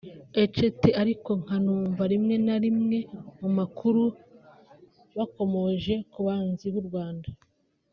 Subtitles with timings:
[0.43, 2.99] etc ariko nkanumva rimwe na rimwe
[3.39, 4.03] mumakuru
[5.17, 7.29] bakomoje kubanzi b’u Rwanda